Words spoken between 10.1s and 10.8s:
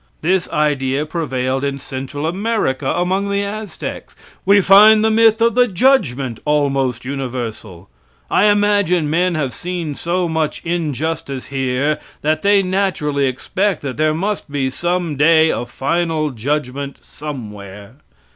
much